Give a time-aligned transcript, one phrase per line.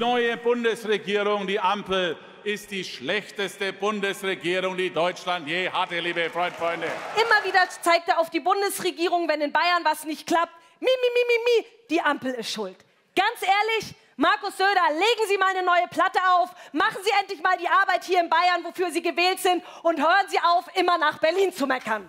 [0.00, 6.86] neue Bundesregierung, die Ampel, ist die schlechteste Bundesregierung, die Deutschland je hatte, liebe Freund, Freunde.
[7.16, 10.52] Immer wieder zeigt er auf die Bundesregierung, wenn in Bayern was nicht klappt.
[10.80, 12.76] Mi, mi, mi, mi, mi, die Ampel ist schuld.
[13.14, 17.58] Ganz ehrlich, Markus Söder, legen Sie mal eine neue Platte auf, machen Sie endlich mal
[17.58, 21.18] die Arbeit hier in Bayern, wofür Sie gewählt sind, und hören Sie auf, immer nach
[21.18, 22.08] Berlin zu meckern.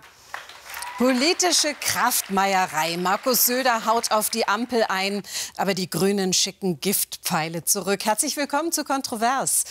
[0.98, 2.98] Politische Kraftmeierei.
[2.98, 5.22] Markus Söder haut auf die Ampel ein,
[5.56, 8.04] aber die Grünen schicken Giftpfeile zurück.
[8.04, 9.64] Herzlich willkommen zu Kontrovers.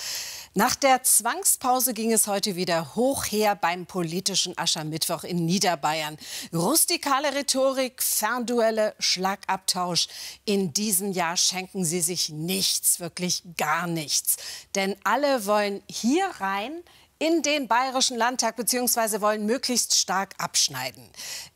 [0.55, 6.17] Nach der Zwangspause ging es heute wieder hoch her beim politischen Aschermittwoch in Niederbayern.
[6.52, 10.07] Rustikale Rhetorik, Fernduelle, Schlagabtausch.
[10.43, 14.38] In diesem Jahr schenken sie sich nichts, wirklich gar nichts.
[14.73, 16.84] Denn alle wollen hier rein
[17.21, 19.21] in den Bayerischen Landtag bzw.
[19.21, 21.07] wollen möglichst stark abschneiden.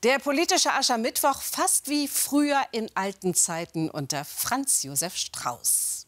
[0.04, 6.06] Der politische Aschermittwoch fast wie früher in alten Zeiten unter Franz Josef Strauß.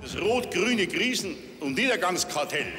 [0.00, 2.72] Das rot-grüne Krisen- und Niedergangskartell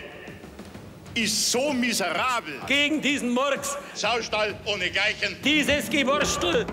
[1.14, 2.60] ist so miserabel.
[2.66, 3.78] Gegen diesen Murks.
[3.94, 5.38] Saustall ohne Gleichen.
[5.44, 6.66] Dieses Gewurstel.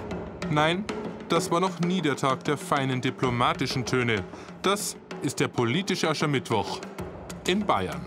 [0.48, 0.86] Nein,
[1.28, 4.24] das war noch nie der Tag der feinen diplomatischen Töne.
[4.62, 6.80] Das ist der politische Aschermittwoch
[7.46, 8.00] in Bayern.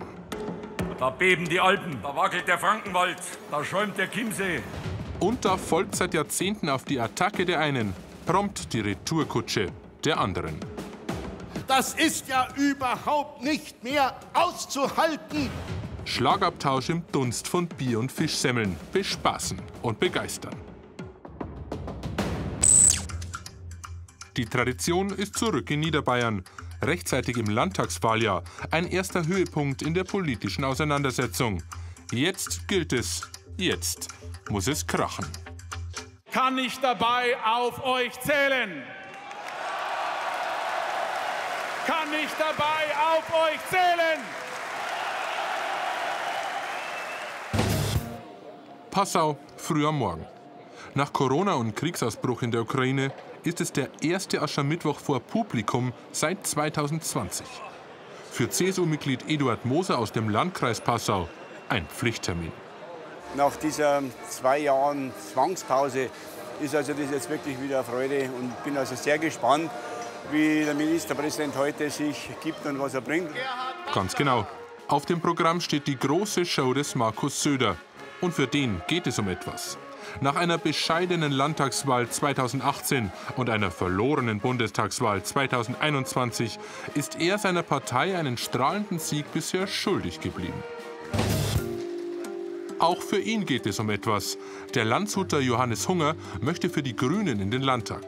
[1.00, 3.18] Da beben die Alpen, da wackelt der Frankenwald,
[3.50, 4.62] da schäumt der Chiemsee.
[5.20, 7.94] Und da folgt seit Jahrzehnten auf die Attacke der einen
[8.26, 9.68] prompt die Retourkutsche
[10.06, 10.56] der anderen.
[11.68, 15.50] Das ist ja überhaupt nicht mehr auszuhalten.
[16.06, 18.75] Schlagabtausch im Dunst von Bier und Fischsemmeln.
[18.92, 20.56] Bespaßen und begeistern.
[24.38, 26.44] Die Tradition ist zurück in Niederbayern.
[26.84, 28.44] Rechtzeitig im Landtagswahljahr.
[28.72, 31.62] Ein erster Höhepunkt in der politischen Auseinandersetzung.
[32.12, 33.30] Jetzt gilt es.
[33.58, 34.08] Jetzt
[34.50, 35.28] muss es krachen.
[36.32, 38.84] Kann ich dabei auf euch zählen?
[41.86, 42.84] Kann ich dabei
[43.16, 44.19] auf euch zählen?
[48.90, 50.25] Passau, früh am Morgen.
[50.96, 53.12] Nach Corona und Kriegsausbruch in der Ukraine
[53.44, 57.46] ist es der erste Aschermittwoch vor Publikum seit 2020.
[58.31, 61.28] Für CSU-Mitglied Eduard Moser aus dem Landkreis Passau
[61.69, 62.51] ein Pflichttermin.
[63.35, 66.09] Nach dieser zwei Jahren Zwangspause
[66.62, 69.72] ist also das jetzt wirklich wieder Freude und bin also sehr gespannt,
[70.31, 73.31] wie der Ministerpräsident heute sich gibt und was er bringt.
[73.94, 74.46] Ganz genau.
[74.88, 77.78] Auf dem Programm steht die große Show des Markus Söder.
[78.19, 79.78] Und für den geht es um etwas.
[80.20, 86.60] Nach einer bescheidenen Landtagswahl 2018 und einer verlorenen Bundestagswahl 2021
[86.96, 90.64] ist er seiner Partei einen strahlenden Sieg bisher schuldig geblieben.
[92.80, 94.38] Auch für ihn geht es um etwas.
[94.74, 98.02] Der Landshuter Johannes Hunger möchte für die Grünen in den Landtag.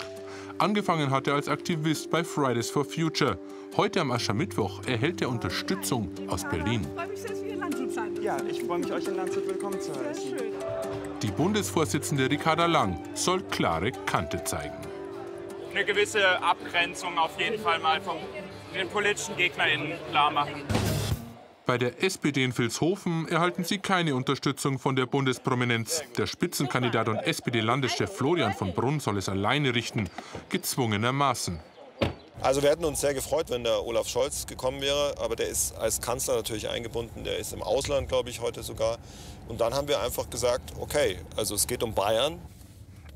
[0.57, 3.37] Angefangen hat er als Aktivist bei Fridays for Future.
[3.77, 6.87] Heute am Aschermittwoch erhält er Unterstützung aus Berlin.
[8.21, 10.52] Ja, ich freue mich, euch in Landshut willkommen zu heißen.
[11.23, 14.75] Die Bundesvorsitzende Ricarda Lang soll klare Kante zeigen.
[15.71, 18.17] Eine gewisse Abgrenzung auf jeden Fall mal von
[18.75, 20.63] den politischen GegnerInnen klar machen.
[21.65, 26.03] Bei der SPD in Vilshofen erhalten sie keine Unterstützung von der Bundesprominenz.
[26.17, 30.09] Der Spitzenkandidat und SPD-Landeschef Florian von Brunn soll es alleine richten,
[30.49, 31.57] gezwungenermaßen.
[32.43, 35.77] Also wir hätten uns sehr gefreut, wenn der Olaf Scholz gekommen wäre, aber der ist
[35.77, 38.97] als Kanzler natürlich eingebunden, der ist im Ausland, glaube ich, heute sogar.
[39.47, 42.41] Und dann haben wir einfach gesagt, okay, also es geht um Bayern.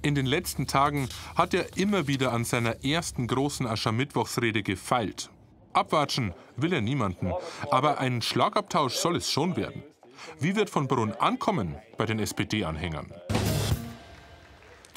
[0.01, 5.29] In den letzten Tagen hat er immer wieder an seiner ersten großen Aschermittwochsrede gefeilt.
[5.73, 7.33] Abwatschen will er niemanden,
[7.69, 9.83] aber ein Schlagabtausch soll es schon werden.
[10.39, 13.11] Wie wird von Brunn ankommen bei den SPD-Anhängern?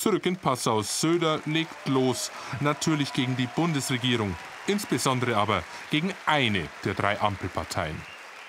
[0.01, 0.81] Zurück in Passau.
[0.81, 2.31] Söder legt los,
[2.61, 4.35] natürlich gegen die Bundesregierung,
[4.67, 8.01] insbesondere aber gegen eine der drei Ampelparteien.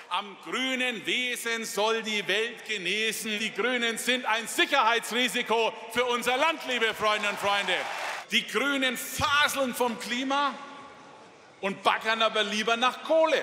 [0.08, 3.38] Am grünen Wesen soll die Welt genesen.
[3.38, 7.76] Die Grünen sind ein Sicherheitsrisiko für unser Land, liebe Freundinnen und Freunde.
[8.30, 10.54] Die Grünen faseln vom Klima
[11.60, 13.42] und backern aber lieber nach Kohle.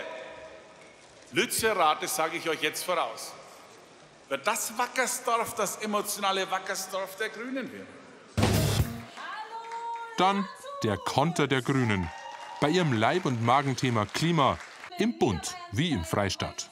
[1.32, 3.34] Lützerath, das sage ich euch jetzt voraus,
[4.30, 7.99] wird das Wackersdorf, das emotionale Wackersdorf der Grünen werden.
[10.20, 10.46] Dann
[10.84, 12.10] der Konter der Grünen.
[12.60, 14.58] Bei ihrem Leib- und Magenthema Klima
[14.98, 16.70] im Bund wie im Freistaat.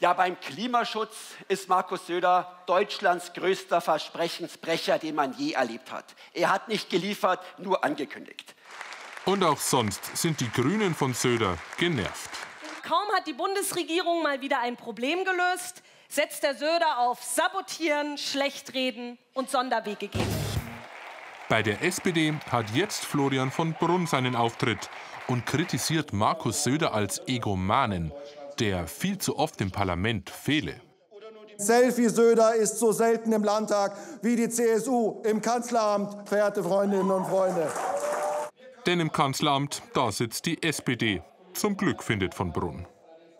[0.00, 1.16] Ja, beim Klimaschutz
[1.48, 6.14] ist Markus Söder Deutschlands größter Versprechensbrecher, den man je erlebt hat.
[6.34, 8.54] Er hat nicht geliefert, nur angekündigt.
[9.24, 12.28] Und auch sonst sind die Grünen von Söder genervt.
[12.82, 19.16] Kaum hat die Bundesregierung mal wieder ein Problem gelöst, setzt der Söder auf Sabotieren, Schlechtreden
[19.32, 20.43] und Sonderwege gehen.
[21.48, 24.88] Bei der SPD hat jetzt Florian von Brunn seinen Auftritt
[25.28, 28.12] und kritisiert Markus Söder als Egomanen,
[28.58, 30.80] der viel zu oft im Parlament fehle.
[31.58, 37.26] Selfie Söder ist so selten im Landtag wie die CSU im Kanzleramt, verehrte Freundinnen und
[37.26, 37.70] Freunde.
[38.86, 41.22] Denn im Kanzleramt, da sitzt die SPD.
[41.52, 42.86] Zum Glück findet von Brunn.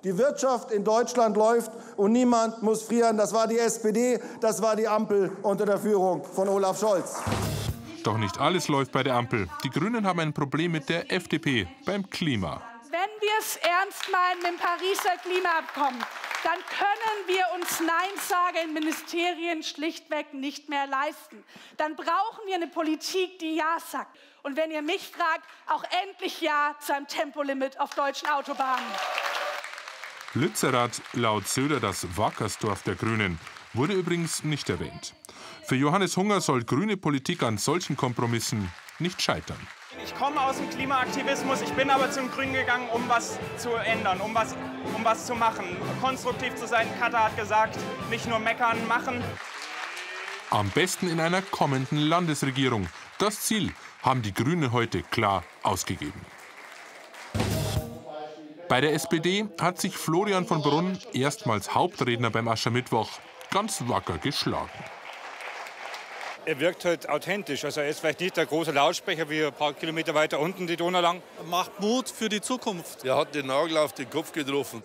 [0.05, 3.17] Die Wirtschaft in Deutschland läuft und niemand muss frieren.
[3.17, 7.17] Das war die SPD, das war die Ampel unter der Führung von Olaf Scholz.
[8.05, 9.49] Doch nicht alles läuft bei der Ampel.
[9.65, 12.63] Die Grünen haben ein Problem mit der FDP beim Klima.
[12.91, 16.05] Wenn wir es ernst meinen mit dem Pariser Klimaabkommen,
[16.45, 21.43] dann können wir uns Nein-Sager in Ministerien schlichtweg nicht mehr leisten.
[21.79, 24.15] Dann brauchen wir eine Politik, die Ja sagt.
[24.43, 28.85] Und wenn ihr mich fragt, auch endlich Ja zu einem Tempolimit auf deutschen Autobahnen.
[30.35, 33.41] Lützerath, laut Söder das Wackersdorf der Grünen,
[33.73, 35.15] wurde übrigens nicht erwähnt.
[35.67, 39.57] Für Johannes Hunger soll grüne Politik an solchen Kompromissen nicht scheitern.
[40.05, 44.21] Ich komme aus dem Klimaaktivismus, ich bin aber zum Grünen gegangen, um was zu ändern,
[44.21, 44.55] um was,
[44.95, 45.65] um was zu machen,
[46.03, 46.87] konstruktiv zu sein.
[47.01, 47.79] Katha hat gesagt,
[48.11, 49.25] nicht nur meckern, machen.
[50.51, 52.87] Am besten in einer kommenden Landesregierung.
[53.19, 53.73] Das Ziel
[54.03, 56.21] haben die Grünen heute klar ausgegeben.
[58.69, 63.09] Bei der SPD hat sich Florian von Brunn erstmals Hauptredner beim Aschermittwoch
[63.51, 64.69] ganz wacker geschlagen
[66.47, 67.65] er wirkt halt authentisch.
[67.65, 70.77] Also er ist vielleicht nicht der große Lautsprecher wie ein paar Kilometer weiter unten die
[70.77, 71.23] Donau lang.
[71.39, 73.05] Er macht Mut für die Zukunft.
[73.05, 74.83] Er hat den Nagel auf den Kopf getroffen.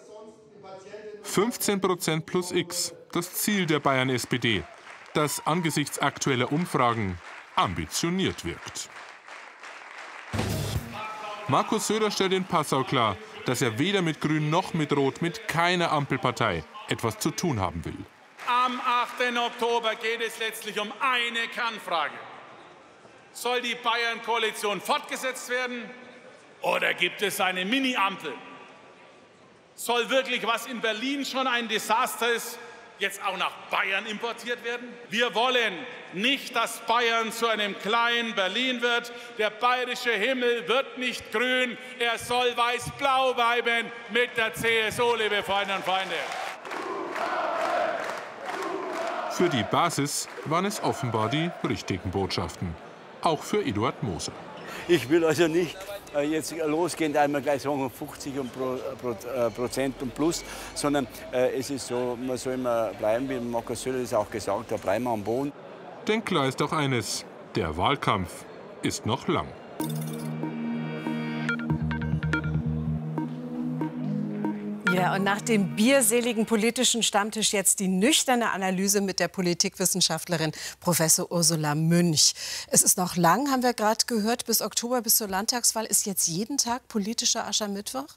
[1.24, 4.64] 15 Prozent plus X, das Ziel der Bayern SPD,
[5.14, 7.18] das angesichts aktueller Umfragen
[7.56, 8.90] ambitioniert wirkt.
[11.48, 15.48] Markus Söder stellt in Passau klar, dass er weder mit Grün noch mit Rot, mit
[15.48, 17.98] keiner Ampelpartei etwas zu tun haben will.
[18.50, 19.38] Am 8.
[19.38, 22.16] Oktober geht es letztlich um eine Kernfrage.
[23.32, 25.88] Soll die Bayern-Koalition fortgesetzt werden
[26.62, 28.34] oder gibt es eine Mini-Ampel?
[29.76, 32.58] Soll wirklich, was in Berlin schon ein Desaster ist,
[32.98, 34.98] jetzt auch nach Bayern importiert werden?
[35.12, 39.14] Wir wollen nicht, dass Bayern zu einem kleinen Berlin wird.
[39.38, 45.78] Der bayerische Himmel wird nicht grün, er soll weiß-blau bleiben mit der CSU, liebe Freundinnen
[45.78, 46.16] und Freunde.
[49.40, 52.76] Für die Basis waren es offenbar die richtigen Botschaften.
[53.22, 54.34] Auch für Eduard Moser.
[54.86, 55.78] Ich will also nicht
[56.14, 60.44] äh, jetzt losgehen, einmal gleich sagen 50 und pro, pro, äh, Prozent und plus,
[60.76, 64.74] sondern äh, es ist so, man soll immer bleiben, wie Markus Söder es auch gesagt
[64.74, 65.54] hat, bleiben wir am Boden.
[66.06, 67.24] Denn klar ist auch eines,
[67.56, 68.44] der Wahlkampf
[68.82, 69.48] ist noch lang.
[75.00, 80.52] Ja, und nach dem bierseligen politischen Stammtisch jetzt die nüchterne Analyse mit der Politikwissenschaftlerin
[80.82, 82.34] Professor Ursula Münch.
[82.68, 85.86] Es ist noch lang, haben wir gerade gehört, bis Oktober, bis zur Landtagswahl.
[85.86, 88.08] Ist jetzt jeden Tag politischer Aschermittwoch?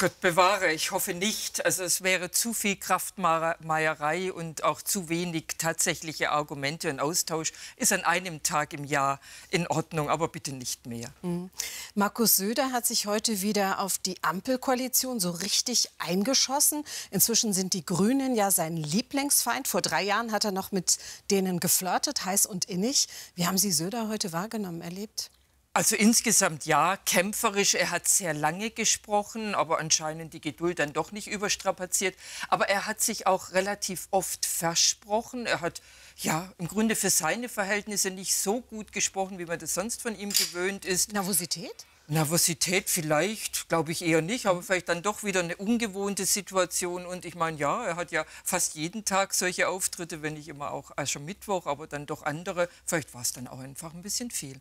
[0.00, 1.62] Gott bewahre, ich hoffe nicht.
[1.66, 7.52] Also es wäre zu viel Kraftmeierei und auch zu wenig tatsächliche Argumente und Austausch.
[7.76, 9.20] Ist an einem Tag im Jahr
[9.50, 11.10] in Ordnung, aber bitte nicht mehr.
[11.20, 11.50] Mhm.
[11.94, 16.82] Markus Söder hat sich heute wieder auf die Ampelkoalition so richtig eingeschossen.
[17.10, 19.68] Inzwischen sind die Grünen ja sein Lieblingsfeind.
[19.68, 20.96] Vor drei Jahren hat er noch mit
[21.30, 23.06] denen geflirtet, heiß und innig.
[23.34, 25.30] Wie haben Sie Söder heute wahrgenommen, erlebt?
[25.72, 27.74] Also insgesamt ja, kämpferisch.
[27.74, 32.16] Er hat sehr lange gesprochen, aber anscheinend die Geduld dann doch nicht überstrapaziert.
[32.48, 35.46] Aber er hat sich auch relativ oft versprochen.
[35.46, 35.80] Er hat
[36.16, 40.18] ja im Grunde für seine Verhältnisse nicht so gut gesprochen, wie man das sonst von
[40.18, 41.12] ihm gewöhnt ist.
[41.12, 41.86] Nervosität?
[42.08, 47.06] Nervosität vielleicht, glaube ich eher nicht, aber vielleicht dann doch wieder eine ungewohnte Situation.
[47.06, 50.72] Und ich meine, ja, er hat ja fast jeden Tag solche Auftritte, wenn nicht immer
[50.72, 52.68] auch Aschermittwoch, aber dann doch andere.
[52.84, 54.60] Vielleicht war es dann auch einfach ein bisschen viel.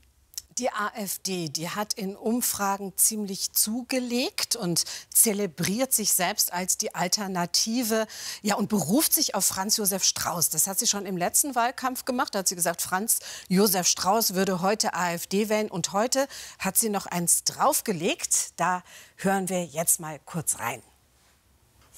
[0.60, 8.06] Die AfD, die hat in Umfragen ziemlich zugelegt und zelebriert sich selbst als die Alternative
[8.42, 10.50] ja, und beruft sich auf Franz Josef Strauß.
[10.50, 12.36] Das hat sie schon im letzten Wahlkampf gemacht.
[12.36, 15.72] Da hat sie gesagt, Franz Josef Strauß würde heute AfD wählen.
[15.72, 16.28] Und heute
[16.60, 18.60] hat sie noch eins draufgelegt.
[18.60, 18.84] Da
[19.16, 20.84] hören wir jetzt mal kurz rein.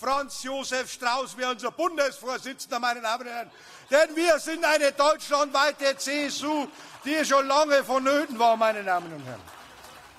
[0.01, 3.51] Franz Josef Strauß wäre unser Bundesvorsitzender, meine Damen und Herren.
[3.91, 6.65] Denn wir sind eine deutschlandweite CSU,
[7.05, 9.41] die schon lange vonnöten war, meine Damen und Herren.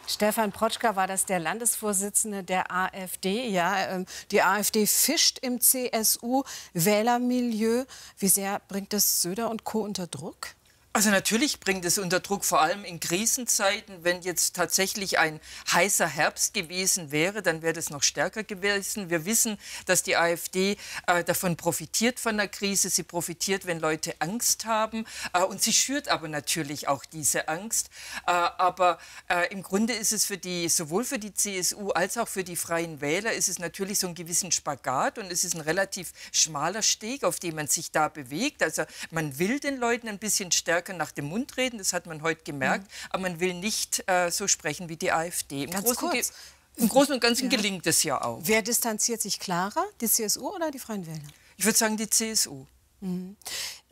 [0.07, 3.49] Stefan Protschka war das der Landesvorsitzende der AfD.
[3.49, 7.85] Ja, ähm, die AfD fischt im CSU-Wählermilieu.
[8.19, 9.81] Wie sehr bringt das Söder und Co.
[9.81, 10.55] unter Druck?
[10.95, 14.05] Also natürlich bringt es unter Druck, vor allem in Krisenzeiten.
[14.05, 15.41] Wenn jetzt tatsächlich ein
[15.73, 19.09] heißer Herbst gewesen wäre, dann wäre das noch stärker gewesen.
[19.09, 19.57] Wir wissen,
[19.87, 22.91] dass die AfD äh, davon profitiert von der Krise.
[22.91, 25.07] Sie profitiert, wenn Leute Angst haben.
[25.33, 27.89] Äh, und sie schürt aber natürlich auch diese Angst.
[28.27, 28.99] Äh, aber
[29.31, 32.57] äh, im Grunde ist es für die, sowohl für die CSU als auch für die
[32.57, 36.83] Freien Wähler, ist es natürlich so ein gewissen Spagat und es ist ein relativ schmaler
[36.83, 38.63] Steg, auf dem man sich da bewegt.
[38.63, 42.07] Also man will den Leuten ein bisschen stärker stärker nach dem Mund reden, das hat
[42.07, 43.07] man heute gemerkt, mhm.
[43.11, 45.65] aber man will nicht äh, so sprechen wie die AfD.
[45.65, 46.33] Im Ganz Großen, kurz.
[46.77, 47.57] Im Großen und Ganzen ja.
[47.57, 48.41] gelingt es ja auch.
[48.43, 51.21] Wer distanziert sich klarer, die CSU oder die Freien Wähler?
[51.57, 52.67] Ich würde sagen, die CSU.
[53.01, 53.37] Mhm.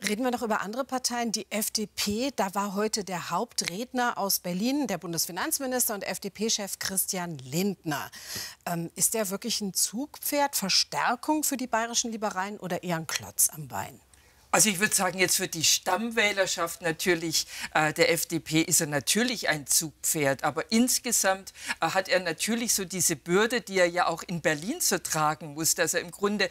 [0.07, 1.31] Reden wir noch über andere Parteien.
[1.31, 8.09] Die FDP, da war heute der Hauptredner aus Berlin, der Bundesfinanzminister und FDP-Chef Christian Lindner.
[8.65, 13.49] Ähm, ist der wirklich ein Zugpferd, Verstärkung für die bayerischen Liberalen oder eher ein Klotz
[13.49, 13.99] am Bein?
[14.53, 19.47] Also ich würde sagen, jetzt für die Stammwählerschaft natürlich äh, der FDP ist er natürlich
[19.47, 24.23] ein Zugpferd, aber insgesamt äh, hat er natürlich so diese Bürde, die er ja auch
[24.23, 26.49] in Berlin so tragen muss, dass er im Grunde äh,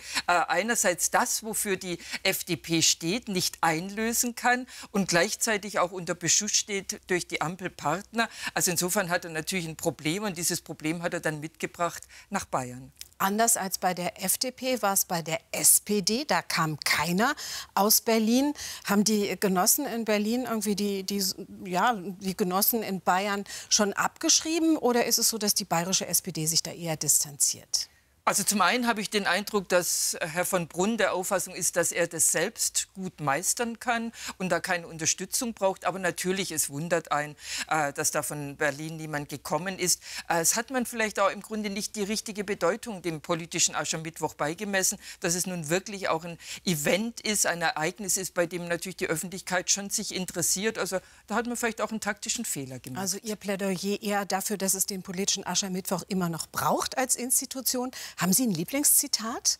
[0.48, 7.02] einerseits das, wofür die FDP steht, nicht einlösen kann und gleichzeitig auch unter Beschuss steht
[7.08, 8.30] durch die Ampelpartner.
[8.54, 12.46] Also insofern hat er natürlich ein Problem und dieses Problem hat er dann mitgebracht nach
[12.46, 12.92] Bayern.
[13.20, 16.24] Anders als bei der FDP war es bei der SPD.
[16.24, 17.34] Da kam keiner
[17.74, 18.54] aus Berlin.
[18.84, 21.22] Haben die Genossen in Berlin irgendwie die, die,
[21.64, 24.78] ja, die Genossen in Bayern schon abgeschrieben?
[24.78, 27.90] Oder ist es so, dass die bayerische SPD sich da eher distanziert?
[28.24, 31.90] Also zum einen habe ich den Eindruck, dass Herr von Brunn der Auffassung ist, dass
[31.90, 35.84] er das selbst gut meistern kann und da keine Unterstützung braucht.
[35.84, 37.34] Aber natürlich, es wundert einen,
[37.68, 40.02] äh, dass da von Berlin niemand gekommen ist.
[40.28, 44.34] Äh, es hat man vielleicht auch im Grunde nicht die richtige Bedeutung dem politischen Aschermittwoch
[44.34, 48.96] beigemessen, dass es nun wirklich auch ein Event ist, ein Ereignis ist, bei dem natürlich
[48.96, 50.78] die Öffentlichkeit schon sich interessiert.
[50.78, 53.00] Also da hat man vielleicht auch einen taktischen Fehler gemacht.
[53.00, 57.90] Also Ihr Plädoyer eher dafür, dass es den politischen Aschermittwoch immer noch braucht als Institution.
[58.16, 59.58] Haben Sie ein Lieblingszitat?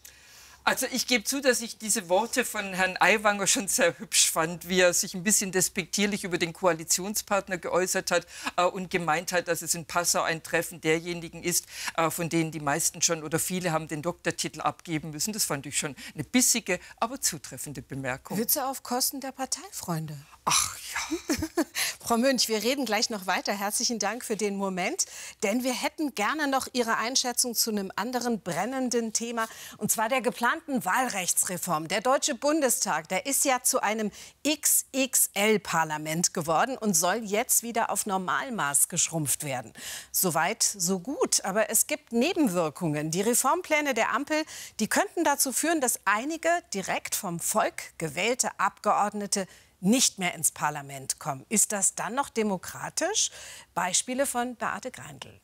[0.63, 4.69] Also ich gebe zu, dass ich diese Worte von Herrn Aiwanger schon sehr hübsch fand,
[4.69, 8.27] wie er sich ein bisschen despektierlich über den Koalitionspartner geäußert hat
[8.57, 11.67] äh, und gemeint hat, dass es in Passau ein Treffen derjenigen ist,
[11.97, 15.33] äh, von denen die meisten schon oder viele haben den Doktortitel abgeben müssen.
[15.33, 18.37] Das fand ich schon eine bissige, aber zutreffende Bemerkung.
[18.37, 20.17] Witze auf Kosten der Parteifreunde.
[20.45, 20.99] Ach ja.
[22.01, 23.53] Frau Münch, wir reden gleich noch weiter.
[23.53, 25.05] Herzlichen Dank für den Moment.
[25.43, 29.47] Denn wir hätten gerne noch Ihre Einschätzung zu einem anderen brennenden Thema.
[29.77, 31.89] Und zwar der geplanten Wahlrechtsreform.
[31.89, 34.11] Der Deutsche Bundestag, der ist ja zu einem
[34.47, 39.73] XXL-Parlament geworden und soll jetzt wieder auf Normalmaß geschrumpft werden.
[40.11, 41.45] Soweit, so gut.
[41.45, 43.11] Aber es gibt Nebenwirkungen.
[43.11, 44.43] Die Reformpläne der Ampel,
[44.81, 49.47] die könnten dazu führen, dass einige direkt vom Volk gewählte Abgeordnete
[49.81, 51.45] nicht mehr ins Parlament kommen.
[51.49, 53.31] Ist das dann noch demokratisch?
[53.75, 55.41] Beispiele von Beate Greindl.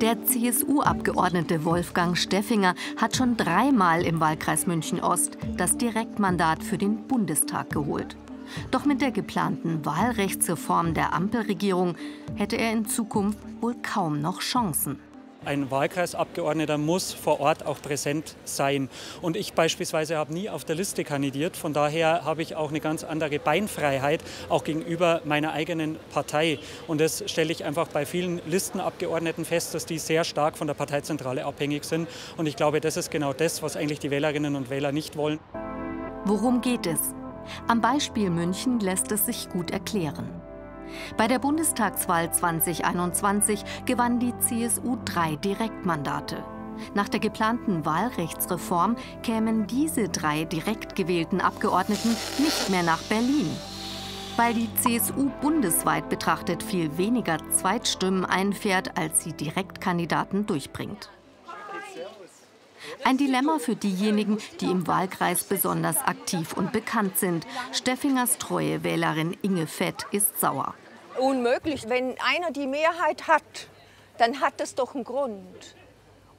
[0.00, 7.70] Der CSU-Abgeordnete Wolfgang Steffinger hat schon dreimal im Wahlkreis München-Ost das Direktmandat für den Bundestag
[7.70, 8.16] geholt.
[8.70, 11.96] Doch mit der geplanten Wahlrechtsreform der Ampelregierung
[12.36, 15.00] hätte er in Zukunft wohl kaum noch Chancen.
[15.44, 18.90] Ein Wahlkreisabgeordneter muss vor Ort auch präsent sein.
[19.22, 21.56] Und ich beispielsweise habe nie auf der Liste kandidiert.
[21.56, 26.58] Von daher habe ich auch eine ganz andere Beinfreiheit, auch gegenüber meiner eigenen Partei.
[26.86, 30.74] Und das stelle ich einfach bei vielen Listenabgeordneten fest, dass die sehr stark von der
[30.74, 32.08] Parteizentrale abhängig sind.
[32.36, 35.38] Und ich glaube, das ist genau das, was eigentlich die Wählerinnen und Wähler nicht wollen.
[36.24, 37.00] Worum geht es?
[37.68, 40.28] Am Beispiel München lässt es sich gut erklären.
[41.16, 46.44] Bei der Bundestagswahl 2021 gewann die CSU drei Direktmandate.
[46.94, 53.50] Nach der geplanten Wahlrechtsreform kämen diese drei direkt gewählten Abgeordneten nicht mehr nach Berlin.
[54.36, 61.10] Weil die CSU bundesweit betrachtet viel weniger Zweitstimmen einfährt, als sie Direktkandidaten durchbringt.
[63.04, 67.46] Ein Dilemma für diejenigen, die im Wahlkreis besonders aktiv und bekannt sind.
[67.72, 70.74] Steffingers treue Wählerin Inge Fett ist sauer.
[71.18, 71.88] Unmöglich.
[71.88, 73.42] Wenn einer die Mehrheit hat,
[74.18, 75.74] dann hat es doch einen Grund.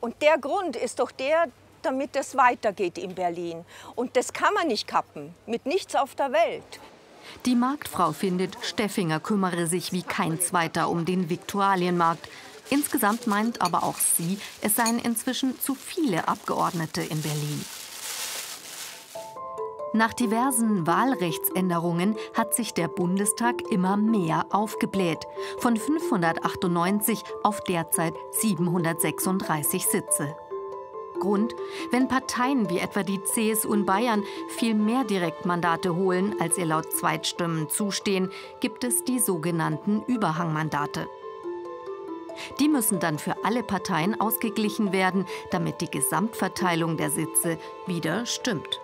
[0.01, 1.48] Und der Grund ist doch der,
[1.82, 3.65] damit es weitergeht in Berlin.
[3.96, 6.79] Und das kann man nicht kappen, mit nichts auf der Welt.
[7.46, 12.27] Die Marktfrau findet, Steffinger kümmere sich wie kein Zweiter um den Viktualienmarkt.
[12.69, 17.65] Insgesamt meint aber auch sie, es seien inzwischen zu viele Abgeordnete in Berlin.
[19.91, 25.25] Nach diversen Wahlrechtsänderungen hat sich der Bundestag immer mehr aufgebläht.
[25.57, 30.35] Von 598 auf derzeit 736 Sitze.
[31.19, 31.55] Grund,
[31.91, 36.93] wenn Parteien wie etwa die CSU in Bayern viel mehr Direktmandate holen, als ihr laut
[36.93, 41.07] Zweitstimmen zustehen, gibt es die sogenannten Überhangmandate.
[42.60, 48.79] Die müssen dann für alle Parteien ausgeglichen werden, damit die Gesamtverteilung der Sitze wieder stimmt.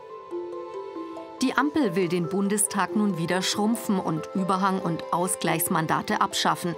[1.42, 6.76] Die Ampel will den Bundestag nun wieder schrumpfen und Überhang- und Ausgleichsmandate abschaffen.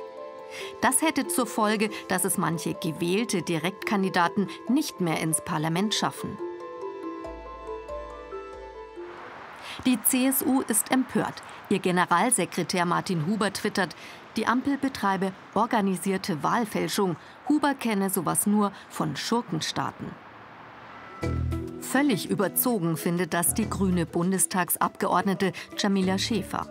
[0.82, 6.38] Das hätte zur Folge, dass es manche gewählte Direktkandidaten nicht mehr ins Parlament schaffen.
[9.86, 11.44] Die CSU ist empört.
[11.70, 13.96] Ihr Generalsekretär Martin Huber twittert,
[14.38, 17.18] die Ampel betreibe organisierte Wahlfälschung.
[17.50, 20.12] Huber kenne sowas nur von Schurkenstaaten.
[21.82, 26.68] Völlig überzogen findet das die grüne Bundestagsabgeordnete Jamila Schäfer.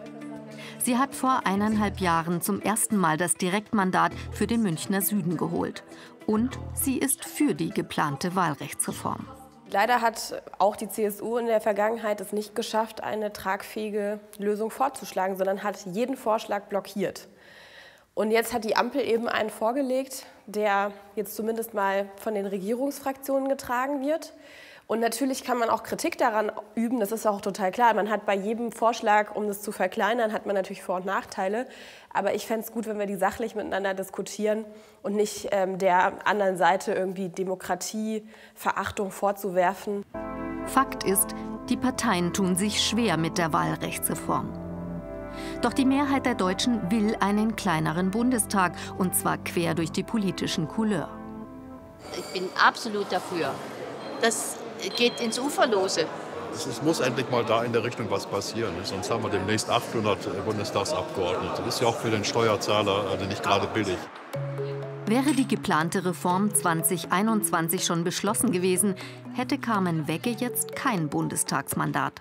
[0.78, 5.82] Sie hat vor eineinhalb Jahren zum ersten Mal das Direktmandat für den Münchner Süden geholt.
[6.26, 9.26] Und sie ist für die geplante Wahlrechtsreform.
[9.70, 15.36] Leider hat auch die CSU in der Vergangenheit es nicht geschafft, eine tragfähige Lösung vorzuschlagen,
[15.36, 17.28] sondern hat jeden Vorschlag blockiert.
[18.16, 23.46] Und jetzt hat die Ampel eben einen vorgelegt, der jetzt zumindest mal von den Regierungsfraktionen
[23.46, 24.32] getragen wird.
[24.86, 27.92] Und natürlich kann man auch Kritik daran üben, das ist auch total klar.
[27.92, 31.66] Man hat bei jedem Vorschlag, um das zu verkleinern, hat man natürlich Vor- und Nachteile.
[32.10, 34.64] Aber ich fände es gut, wenn wir die sachlich miteinander diskutieren
[35.02, 40.06] und nicht ähm, der anderen Seite irgendwie Demokratie, Verachtung vorzuwerfen.
[40.64, 41.34] Fakt ist,
[41.68, 44.65] die Parteien tun sich schwer mit der Wahlrechtsreform.
[45.62, 50.68] Doch die Mehrheit der Deutschen will einen kleineren Bundestag, und zwar quer durch die politischen
[50.68, 51.08] Couleur.
[52.16, 53.50] Ich bin absolut dafür.
[54.20, 54.56] Das
[54.96, 56.06] geht ins Uferlose.
[56.52, 58.72] Es muss endlich mal da in der Richtung was passieren.
[58.82, 61.62] Sonst haben wir demnächst 800 Bundestagsabgeordnete.
[61.64, 63.98] Das ist ja auch für den Steuerzahler also nicht gerade billig.
[65.06, 68.96] Wäre die geplante Reform 2021 schon beschlossen gewesen,
[69.34, 72.14] hätte Carmen Wegge jetzt kein Bundestagsmandat.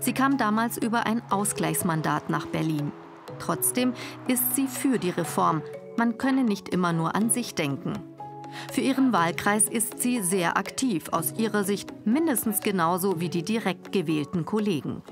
[0.00, 2.92] Sie kam damals über ein Ausgleichsmandat nach Berlin.
[3.38, 3.94] Trotzdem
[4.28, 5.62] ist sie für die Reform.
[5.96, 7.94] Man könne nicht immer nur an sich denken.
[8.72, 13.92] Für ihren Wahlkreis ist sie sehr aktiv, aus ihrer Sicht mindestens genauso wie die direkt
[13.92, 15.02] gewählten Kollegen.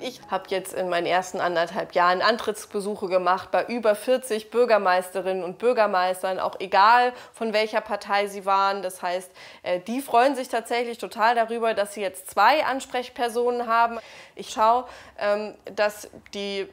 [0.00, 5.58] Ich habe jetzt in meinen ersten anderthalb Jahren Antrittsbesuche gemacht bei über 40 Bürgermeisterinnen und
[5.58, 8.82] Bürgermeistern, auch egal von welcher Partei sie waren.
[8.82, 9.30] Das heißt,
[9.62, 13.98] äh, die freuen sich tatsächlich total darüber, dass sie jetzt zwei Ansprechpersonen haben.
[14.34, 14.86] Ich schaue,
[15.18, 16.68] ähm, dass die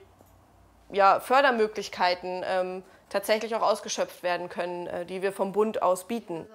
[0.91, 6.47] ja, Fördermöglichkeiten ähm, tatsächlich auch ausgeschöpft werden können, äh, die wir vom Bund aus bieten.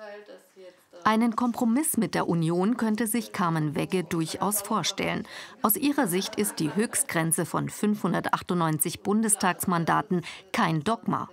[1.04, 5.26] Einen Kompromiss mit der Union könnte sich Carmen Wegge durchaus vorstellen.
[5.62, 11.28] Aus ihrer Sicht ist die Höchstgrenze von 598 Bundestagsmandaten kein Dogma.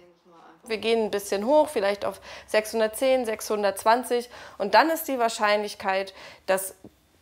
[0.68, 4.30] Wir gehen ein bisschen hoch, vielleicht auf 610, 620.
[4.58, 6.14] Und dann ist die Wahrscheinlichkeit,
[6.46, 6.76] dass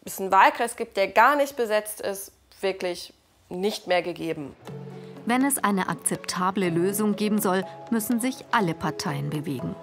[0.05, 3.13] es einen Wahlkreis gibt, der gar nicht besetzt ist, wirklich
[3.49, 4.55] nicht mehr gegeben.
[5.25, 9.75] Wenn es eine akzeptable Lösung geben soll, müssen sich alle Parteien bewegen.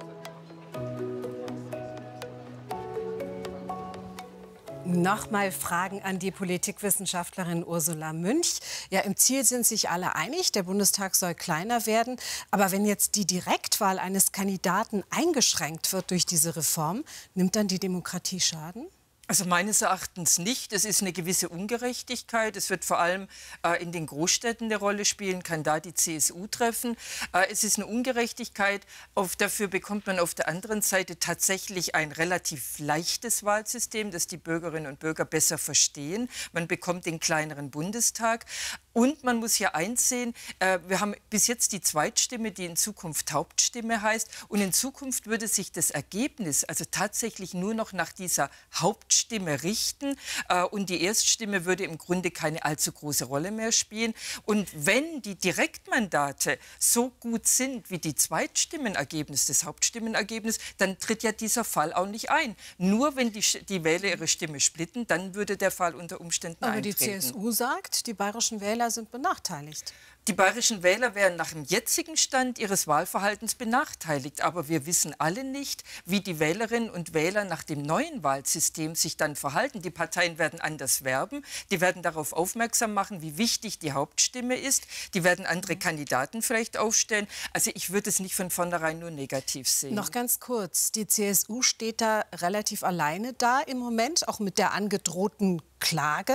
[4.92, 8.58] Nochmal Fragen an die Politikwissenschaftlerin Ursula Münch.
[8.90, 12.16] Ja, im Ziel sind sich alle einig, der Bundestag soll kleiner werden.
[12.50, 17.78] Aber wenn jetzt die Direktwahl eines Kandidaten eingeschränkt wird durch diese Reform, nimmt dann die
[17.78, 18.86] Demokratie Schaden?
[19.30, 20.72] Also meines Erachtens nicht.
[20.72, 22.56] Es ist eine gewisse Ungerechtigkeit.
[22.56, 23.28] Es wird vor allem
[23.64, 26.96] äh, in den Großstädten eine Rolle spielen, kann da die CSU treffen.
[27.32, 28.84] Äh, es ist eine Ungerechtigkeit.
[29.14, 34.36] Auf, dafür bekommt man auf der anderen Seite tatsächlich ein relativ leichtes Wahlsystem, das die
[34.36, 36.28] Bürgerinnen und Bürger besser verstehen.
[36.52, 38.46] Man bekommt den kleineren Bundestag.
[38.92, 43.32] Und man muss ja einsehen, äh, wir haben bis jetzt die Zweitstimme, die in Zukunft
[43.32, 44.28] Hauptstimme heißt.
[44.48, 50.16] Und in Zukunft würde sich das Ergebnis also tatsächlich nur noch nach dieser Hauptstimme richten.
[50.48, 54.14] Äh, und die Erststimme würde im Grunde keine allzu große Rolle mehr spielen.
[54.44, 61.32] Und wenn die Direktmandate so gut sind wie die Zweitstimmenergebnis des Hauptstimmenergebnis, dann tritt ja
[61.32, 62.56] dieser Fall auch nicht ein.
[62.78, 66.74] Nur wenn die, die Wähler ihre Stimme splitten, dann würde der Fall unter Umständen Aber
[66.74, 66.98] eintreten.
[66.98, 69.92] die CSU sagt, die bayerischen Wähler sind benachteiligt.
[70.28, 74.42] Die bayerischen Wähler wären nach dem jetzigen Stand ihres Wahlverhaltens benachteiligt.
[74.42, 79.16] Aber wir wissen alle nicht, wie die Wählerinnen und Wähler nach dem neuen Wahlsystem sich
[79.16, 79.80] dann verhalten.
[79.80, 81.42] Die Parteien werden anders werben.
[81.70, 84.86] Die werden darauf aufmerksam machen, wie wichtig die Hauptstimme ist.
[85.14, 87.26] Die werden andere Kandidaten vielleicht aufstellen.
[87.54, 89.94] Also ich würde es nicht von vornherein nur negativ sehen.
[89.94, 94.74] Noch ganz kurz, die CSU steht da relativ alleine da im Moment, auch mit der
[94.74, 96.34] angedrohten Klage.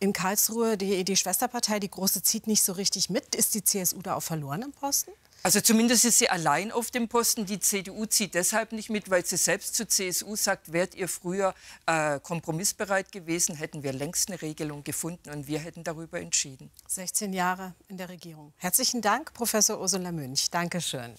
[0.00, 3.34] In Karlsruhe, die, die Schwesterpartei, die Große, zieht nicht so richtig mit.
[3.34, 5.12] Ist die CSU da auf verlorenem Posten?
[5.46, 7.46] Also zumindest ist sie allein auf dem Posten.
[7.46, 11.54] Die CDU zieht deshalb nicht mit, weil sie selbst zur CSU sagt, wärt ihr früher
[11.86, 16.68] äh, kompromissbereit gewesen, hätten wir längst eine Regelung gefunden und wir hätten darüber entschieden.
[16.88, 18.52] 16 Jahre in der Regierung.
[18.56, 20.50] Herzlichen Dank, Professor Ursula Münch.
[20.50, 21.14] Dankeschön.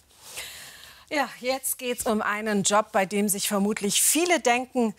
[1.10, 4.94] Ja, jetzt geht es um einen Job, bei dem sich vermutlich viele denken,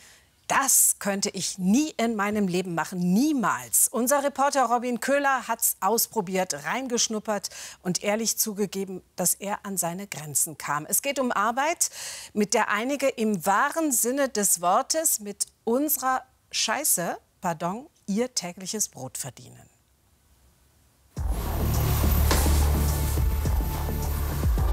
[0.48, 3.86] das könnte ich nie in meinem Leben machen, niemals.
[3.88, 7.50] Unser Reporter Robin Köhler hat es ausprobiert, reingeschnuppert
[7.82, 10.86] und ehrlich zugegeben, dass er an seine Grenzen kam.
[10.86, 11.90] Es geht um Arbeit,
[12.32, 19.18] mit der einige im wahren Sinne des Wortes mit unserer Scheiße, pardon, ihr tägliches Brot
[19.18, 19.68] verdienen.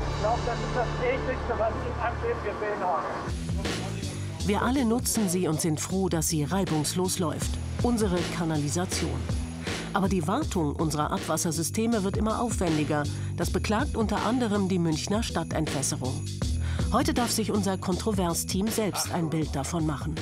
[0.09, 3.44] Ich glaube, das ist das ekligste, was ich meinem Leben gesehen habe.
[4.45, 7.49] Wir alle nutzen sie und sind froh, dass sie reibungslos läuft.
[7.81, 9.19] Unsere Kanalisation.
[9.91, 13.05] Aber die Wartung unserer Abwassersysteme wird immer aufwendiger.
[13.37, 16.13] Das beklagt unter anderem die Münchner Stadtentwässerung.
[16.93, 20.13] Heute darf sich unser Kontrovers-Team selbst ein Bild davon machen.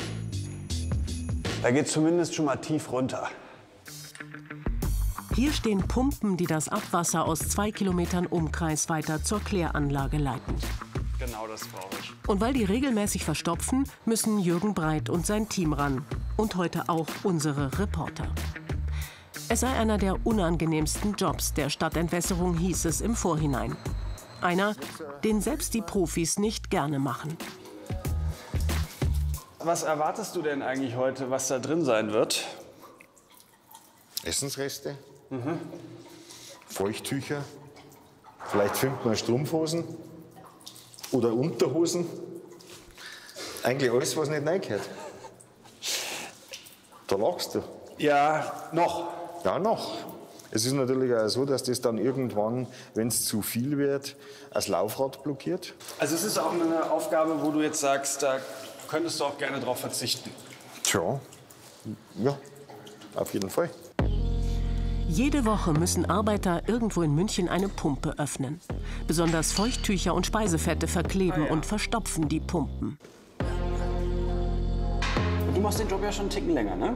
[1.61, 3.27] Da geht zumindest schon mal tief runter.
[5.35, 10.55] Hier stehen Pumpen, die das Abwasser aus zwei Kilometern Umkreis weiter zur Kläranlage leiten.
[11.25, 12.11] Genau das brauche ich.
[12.27, 16.05] Und weil die regelmäßig verstopfen, müssen Jürgen Breit und sein Team ran.
[16.35, 18.27] Und heute auch unsere Reporter.
[19.47, 23.77] Es sei einer der unangenehmsten Jobs der Stadtentwässerung, hieß es im Vorhinein.
[24.41, 24.75] Einer,
[25.23, 27.37] den selbst die Profis nicht gerne machen.
[29.59, 32.43] Was erwartest du denn eigentlich heute, was da drin sein wird?
[34.23, 34.97] Essensreste,
[35.29, 35.57] mhm.
[36.67, 37.45] Feuchttücher,
[38.47, 39.85] vielleicht findet man Strumpfhosen
[41.13, 42.05] oder Unterhosen.
[43.63, 44.81] Eigentlich alles, was nicht reingehört.
[47.07, 47.63] Da lachst du.
[47.97, 49.07] Ja, noch.
[49.45, 49.97] Ja, noch.
[50.51, 54.15] Es ist natürlich auch so, dass das dann irgendwann, wenn es zu viel wird,
[54.51, 55.73] das Laufrad blockiert.
[55.97, 58.39] Also es ist auch eine Aufgabe, wo du jetzt sagst, da
[58.87, 60.29] könntest du auch gerne drauf verzichten.
[60.83, 61.19] Tja,
[62.17, 62.37] ja,
[63.15, 63.69] auf jeden Fall.
[65.07, 68.59] Jede Woche müssen Arbeiter irgendwo in München eine Pumpe öffnen.
[69.07, 72.97] Besonders Feuchttücher und Speisefette verkleben und verstopfen die Pumpen.
[75.53, 76.95] Du machst den Job ja schon einen Ticken länger, ne?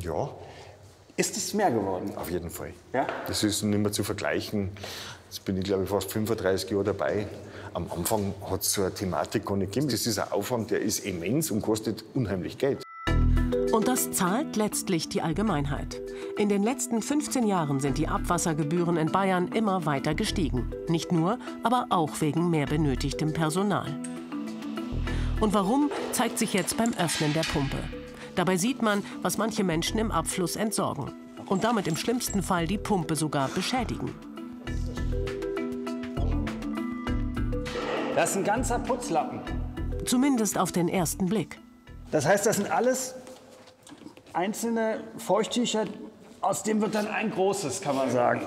[0.00, 0.28] Ja,
[1.16, 2.12] Ist es mehr geworden?
[2.16, 2.72] auf jeden Fall.
[2.92, 3.06] Ja?
[3.26, 4.70] Das ist nicht mehr zu vergleichen.
[5.28, 7.26] Jetzt bin ich, glaube ich, fast 35 Jahre dabei.
[7.74, 9.90] Am Anfang hat es so eine Thematik gar nicht gegeben.
[9.90, 12.82] Das ist ein Aufwand, der ist immens und kostet unheimlich Geld.
[13.72, 16.00] Und das zahlt letztlich die Allgemeinheit.
[16.36, 20.72] In den letzten 15 Jahren sind die Abwassergebühren in Bayern immer weiter gestiegen.
[20.88, 23.96] Nicht nur, aber auch wegen mehr benötigtem Personal.
[25.40, 27.78] Und warum, zeigt sich jetzt beim Öffnen der Pumpe.
[28.34, 31.12] Dabei sieht man, was manche Menschen im Abfluss entsorgen.
[31.46, 34.12] Und damit im schlimmsten Fall die Pumpe sogar beschädigen.
[38.16, 39.40] Das ist ein ganzer Putzlappen.
[40.04, 41.58] Zumindest auf den ersten Blick.
[42.10, 43.14] Das heißt, das sind alles
[44.32, 45.84] einzelne Feuchttücher,
[46.40, 48.46] aus dem wird dann ein großes, kann man sagen.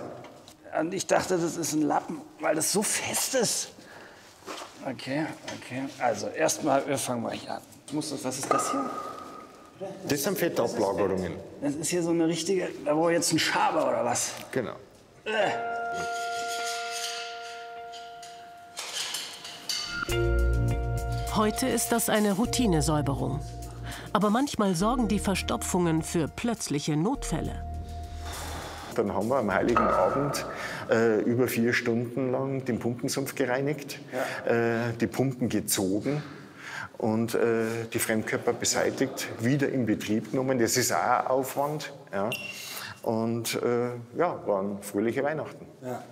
[0.79, 3.69] Und ich dachte, das ist ein Lappen, weil das so fest ist.
[4.85, 5.25] Okay,
[5.57, 5.83] okay.
[5.99, 7.61] Also erstmal, wir fangen mal hier an.
[7.91, 8.89] Muss das, was ist das hier?
[10.07, 11.33] Das sind Fettablagerungen.
[11.61, 14.31] Das ist hier so eine richtige, da wo jetzt ein Schaber oder was?
[14.51, 14.73] Genau.
[15.25, 15.51] Äh.
[21.35, 23.39] Heute ist das eine Routinesäuberung.
[24.13, 27.63] Aber manchmal sorgen die Verstopfungen für plötzliche Notfälle.
[28.93, 30.45] Dann haben wir am Heiligen Abend
[30.91, 33.99] äh, über vier Stunden lang den Pumpensumpf gereinigt,
[34.45, 36.21] äh, die Pumpen gezogen
[36.99, 40.59] und äh, die Fremdkörper beseitigt, wieder in Betrieb genommen.
[40.59, 41.91] Das ist auch ein Aufwand.
[42.13, 42.29] Ja.
[43.01, 45.65] Und äh, ja, waren fröhliche Weihnachten.
[45.81, 46.03] Ja.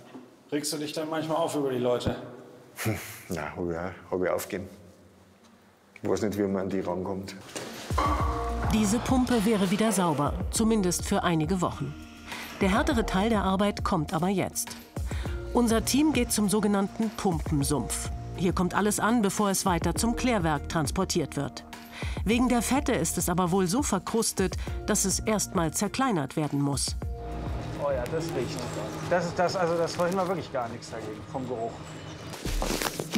[0.50, 2.16] Regst du dich dann manchmal auf über die Leute?
[3.28, 4.68] Nein, habe ich, hab ich aufgegeben.
[6.02, 7.36] Ich weiß nicht, wie man an die rankommt.
[8.72, 11.94] Diese Pumpe wäre wieder sauber, zumindest für einige Wochen.
[12.60, 14.70] Der härtere Teil der Arbeit kommt aber jetzt.
[15.52, 18.10] Unser Team geht zum sogenannten Pumpensumpf.
[18.36, 21.64] Hier kommt alles an, bevor es weiter zum Klärwerk transportiert wird.
[22.24, 26.96] Wegen der Fette ist es aber wohl so verkrustet, dass es erstmal zerkleinert werden muss.
[27.84, 28.58] Oh ja, das riecht.
[29.10, 31.72] Das ist das, also das vorhin war wirklich gar nichts dagegen vom Geruch.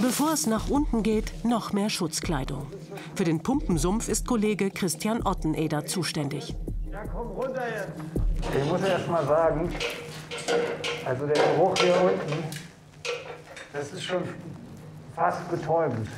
[0.03, 2.67] Bevor es nach unten geht, noch mehr Schutzkleidung.
[3.15, 6.55] Für den Pumpensumpf ist Kollege Christian Otteneder zuständig.
[6.91, 7.93] Ja, komm runter jetzt.
[8.57, 9.73] Ich muss erst mal sagen,
[11.05, 12.45] also der Geruch hier unten,
[13.73, 14.23] das ist schon
[15.15, 16.09] fast betäubend.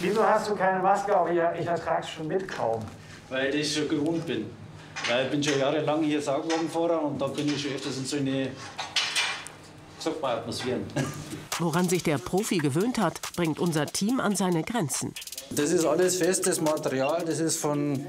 [0.00, 1.28] Wieso hast du keine Maske auf?
[1.30, 2.82] Ich, ich ertrag's schon mit kaum.
[3.30, 4.46] Weil ich schon gewohnt bin.
[5.08, 8.16] Weil ich bin schon jahrelang hier Sauwagenfahrer und da bin ich schon öfters in so
[8.16, 8.50] eine
[10.04, 10.84] sagt man Atmosphären.
[11.58, 15.14] Woran sich der Profi gewöhnt hat, bringt unser Team an seine Grenzen.
[15.50, 17.24] Das ist alles festes Material.
[17.24, 18.04] Das ist von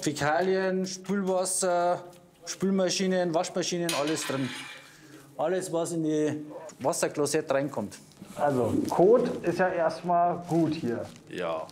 [0.00, 2.02] Fäkalien, Spülwasser,
[2.46, 4.48] Spülmaschinen, Waschmaschinen, alles drin.
[5.36, 6.44] Alles, was in die
[6.80, 7.98] Wasserklosett reinkommt.
[8.36, 11.04] Also, Kot ist ja erstmal gut hier.
[11.28, 11.66] Ja.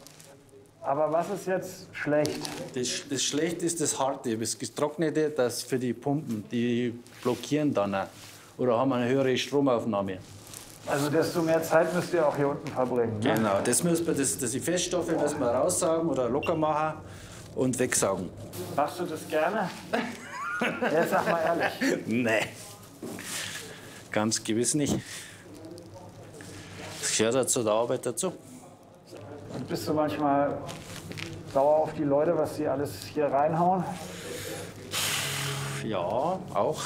[0.82, 2.40] Aber was ist jetzt schlecht?
[2.74, 7.94] Das, das Schlechte ist das Harte, das Getrocknete, das für die Pumpen, die blockieren dann
[7.94, 8.06] auch.
[8.60, 10.18] Oder haben eine höhere Stromaufnahme.
[10.86, 13.18] Also desto mehr Zeit müsst ihr auch hier unten verbringen.
[13.20, 13.34] Ne?
[13.34, 16.98] Genau, das müssen wir, das, das die Feststoffe müssen wir raussaugen oder locker machen
[17.54, 18.28] und wegsaugen.
[18.76, 19.70] Machst du das gerne?
[20.92, 22.06] Jetzt sag mal ehrlich.
[22.06, 22.40] Nee,
[24.10, 24.98] ganz gewiss nicht.
[27.00, 28.34] Das gehört halt zu der Arbeit dazu.
[29.54, 30.58] Und bist du manchmal
[31.52, 33.84] sauer auf die Leute, was sie alles hier reinhauen?
[35.82, 36.82] Ja, auch.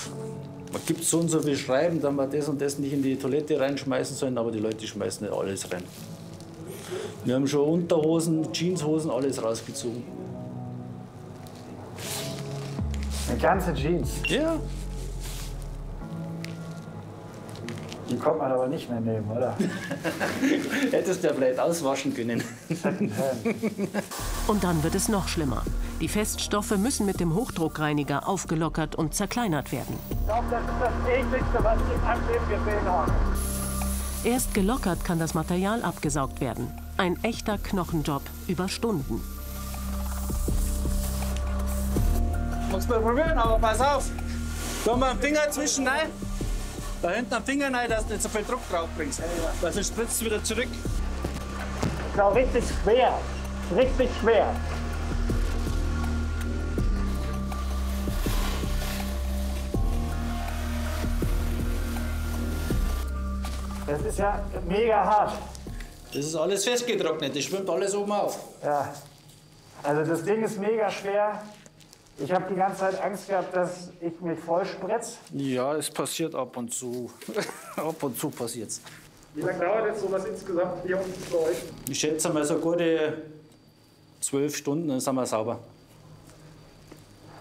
[0.74, 3.14] Man gibt so und so viel Schreiben, dass man das und das nicht in die
[3.14, 5.84] Toilette reinschmeißen sollen, aber die Leute schmeißen nicht alles rein.
[7.24, 10.02] Wir haben schon Unterhosen, Jeanshosen, alles rausgezogen.
[13.30, 14.14] Eine ganze Jeans.
[14.26, 14.56] Ja.
[18.10, 19.56] Die kommt man aber nicht mehr nehmen, oder?
[20.90, 22.42] Hättest du ja vielleicht auswaschen können.
[24.46, 25.62] Und dann wird es noch schlimmer.
[26.00, 29.98] Die Feststoffe müssen mit dem Hochdruckreiniger aufgelockert und zerkleinert werden.
[30.10, 33.12] Ich glaube, das ist das ekligste, was ich in meinem Leben gesehen habe.
[34.24, 36.72] Erst gelockert kann das Material abgesaugt werden.
[36.98, 39.22] Ein echter Knochenjob über Stunden.
[42.70, 44.10] Du mal probieren, aber pass auf.
[44.84, 46.10] Tu mal einen Finger zwischen rein.
[47.00, 49.22] Da hinten einen Finger rein, dass du nicht so viel Druck drauf bringst.
[49.60, 50.68] Weil sonst spritzt es wieder zurück.
[52.18, 53.18] Auch richtig schwer.
[53.72, 54.54] Richtig schwer.
[63.86, 65.38] Das ist ja mega hart.
[66.12, 68.38] Das ist alles festgetrocknet, das schwimmt alles oben auf.
[68.62, 68.94] Ja.
[69.82, 71.42] Also das Ding ist mega schwer.
[72.18, 75.18] Ich habe die ganze Zeit Angst gehabt, dass ich mich voll spritz.
[75.32, 77.10] Ja, es passiert ab und zu.
[77.76, 78.80] ab und zu passiert's.
[79.34, 81.56] Wie lange dauert jetzt sowas insgesamt hier unten für euch?
[81.88, 83.24] Ich schätze mal so gute
[84.24, 85.60] zwölf Stunden, dann sind wir sauber.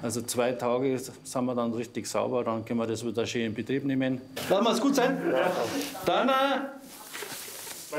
[0.01, 3.53] Also zwei Tage sind wir dann richtig sauber, dann können wir das wieder schön in
[3.53, 4.21] Betrieb nehmen.
[4.49, 5.17] Lassen wir es gut sein?
[6.05, 6.33] Dann äh,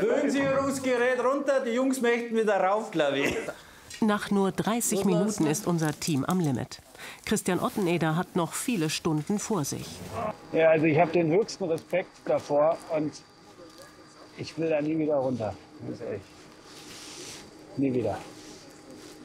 [0.00, 3.34] hören Sie Ihr Gerät runter, die Jungs möchten wieder rauf, glaube ich.
[4.00, 6.82] Nach nur 30 Minuten ist unser Team am Limit.
[7.24, 9.86] Christian Otteneder hat noch viele Stunden vor sich.
[10.52, 13.12] Ja, also ich habe den höchsten Respekt davor und
[14.36, 15.54] ich will da nie wieder runter.
[15.86, 16.22] Ganz ehrlich.
[17.76, 18.18] Nie wieder.
[18.18, 19.23] Ich züng ihn mal um.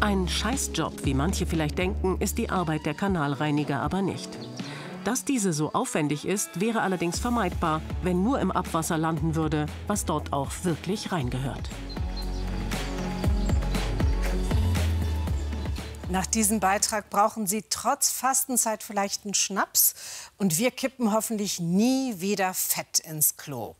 [0.00, 4.30] Ein Scheißjob, wie manche vielleicht denken, ist die Arbeit der Kanalreiniger aber nicht.
[5.04, 10.04] Dass diese so aufwendig ist, wäre allerdings vermeidbar, wenn nur im Abwasser landen würde, was
[10.04, 11.70] dort auch wirklich reingehört.
[16.08, 19.94] Nach diesem Beitrag brauchen Sie trotz Fastenzeit vielleicht einen Schnaps
[20.36, 23.76] und wir kippen hoffentlich nie wieder Fett ins Klo.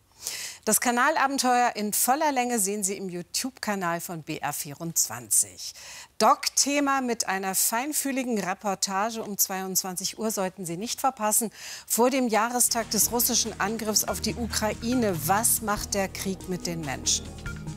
[0.65, 5.73] Das Kanalabenteuer in voller Länge sehen Sie im YouTube-Kanal von BR24.
[6.19, 11.51] Doc-Thema mit einer feinfühligen Reportage um 22 Uhr sollten Sie nicht verpassen.
[11.89, 15.17] Vor dem Jahrestag des russischen Angriffs auf die Ukraine.
[15.27, 17.27] Was macht der Krieg mit den Menschen?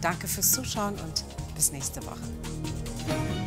[0.01, 1.23] Danke fürs Zuschauen und
[1.55, 3.44] bis nächste Woche.